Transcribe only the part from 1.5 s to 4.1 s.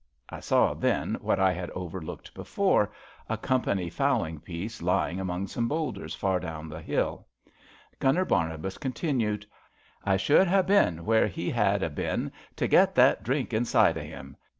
had overlooked before, a Com 104 ABATT THE FXJNNJJL pany